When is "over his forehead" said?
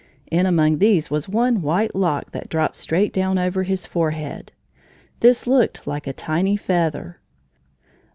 3.37-4.51